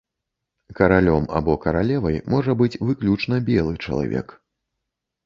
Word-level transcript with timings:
Каралём 0.77 1.27
або 1.39 1.53
каралевай 1.65 2.17
можа 2.35 2.55
быць 2.63 2.79
выключна 2.87 3.39
белы 3.51 3.73
чалавек. 3.89 4.27